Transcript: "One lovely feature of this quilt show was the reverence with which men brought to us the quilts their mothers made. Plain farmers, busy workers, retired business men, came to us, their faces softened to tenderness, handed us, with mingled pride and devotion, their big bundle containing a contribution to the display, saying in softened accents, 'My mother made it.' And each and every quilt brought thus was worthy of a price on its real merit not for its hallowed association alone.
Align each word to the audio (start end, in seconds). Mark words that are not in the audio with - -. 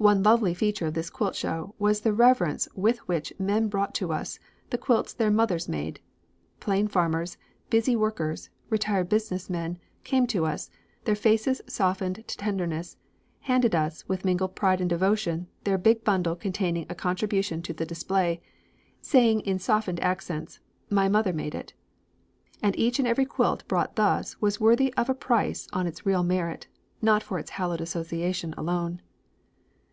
"One 0.00 0.22
lovely 0.22 0.54
feature 0.54 0.86
of 0.86 0.94
this 0.94 1.10
quilt 1.10 1.34
show 1.36 1.74
was 1.78 2.00
the 2.00 2.14
reverence 2.14 2.66
with 2.74 3.06
which 3.06 3.34
men 3.38 3.68
brought 3.68 3.94
to 3.96 4.14
us 4.14 4.38
the 4.70 4.78
quilts 4.78 5.12
their 5.12 5.30
mothers 5.30 5.68
made. 5.68 6.00
Plain 6.58 6.88
farmers, 6.88 7.36
busy 7.68 7.94
workers, 7.94 8.48
retired 8.70 9.10
business 9.10 9.50
men, 9.50 9.78
came 10.02 10.26
to 10.28 10.46
us, 10.46 10.70
their 11.04 11.14
faces 11.14 11.60
softened 11.66 12.26
to 12.28 12.36
tenderness, 12.38 12.96
handed 13.40 13.74
us, 13.74 14.02
with 14.08 14.24
mingled 14.24 14.54
pride 14.56 14.80
and 14.80 14.88
devotion, 14.88 15.48
their 15.64 15.76
big 15.76 16.02
bundle 16.02 16.34
containing 16.34 16.86
a 16.88 16.94
contribution 16.94 17.60
to 17.60 17.74
the 17.74 17.84
display, 17.84 18.40
saying 19.02 19.40
in 19.40 19.58
softened 19.58 20.00
accents, 20.00 20.60
'My 20.88 21.10
mother 21.10 21.34
made 21.34 21.54
it.' 21.54 21.74
And 22.62 22.74
each 22.78 22.98
and 22.98 23.06
every 23.06 23.26
quilt 23.26 23.68
brought 23.68 23.96
thus 23.96 24.40
was 24.40 24.58
worthy 24.58 24.94
of 24.94 25.10
a 25.10 25.14
price 25.14 25.68
on 25.74 25.86
its 25.86 26.06
real 26.06 26.22
merit 26.22 26.68
not 27.02 27.22
for 27.22 27.38
its 27.38 27.50
hallowed 27.50 27.82
association 27.82 28.54
alone. 28.56 29.02